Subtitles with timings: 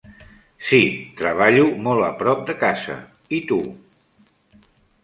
[0.69, 0.79] Sí,
[1.19, 2.97] treballo molt a prop de casa.
[3.41, 3.63] I tu?